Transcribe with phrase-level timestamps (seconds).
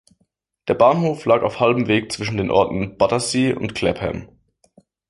[0.67, 4.29] Der Bahnhof lag auf halbem Weg zwischen den Orten Battersea und Clapham.